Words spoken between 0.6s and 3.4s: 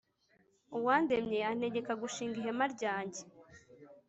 uwandemye antegeka gushinga ihema ryanjye